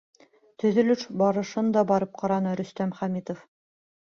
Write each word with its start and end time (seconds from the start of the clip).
Төҙөлөш 0.63 1.03
барышын 1.23 1.69
да 1.77 1.83
барып 1.93 2.17
ҡараны 2.23 2.55
Рөстәм 2.63 2.97
Хәмитов. 3.03 3.45